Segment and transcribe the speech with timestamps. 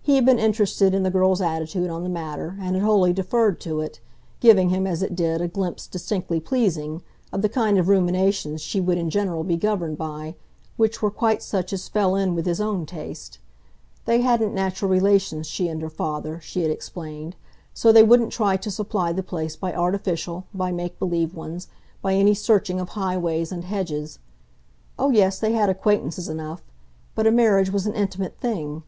[0.00, 3.60] He had been interested in the girl's attitude on the matter and had wholly deferred
[3.60, 4.00] to it,
[4.40, 7.02] giving him, as it did, a glimpse, distinctly pleasing,
[7.34, 10.36] of the kind of ruminations she would in general be governed by
[10.78, 13.40] which were quite such as fell in with his own taste.
[14.06, 17.36] They hadn't natural relations, she and her father, she had explained;
[17.74, 21.68] so they wouldn't try to supply the place by artificial, by make believe ones,
[22.00, 24.18] by any searching of highways and hedges.
[24.98, 26.62] Oh yes, they had acquaintances enough
[27.14, 28.82] but a marriage was an intimate thing.